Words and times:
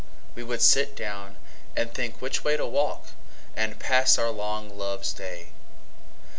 We 0.33 0.43
would 0.43 0.63
sit 0.63 0.95
down, 0.95 1.35
and 1.75 1.93
think 1.93 2.23
which 2.23 2.43
wayTo 2.43 2.67
walk, 2.67 3.09
and 3.55 3.77
pass 3.77 4.17
our 4.17 4.31
long 4.31 4.75
Loves 4.75 5.13
Day. 5.13 5.49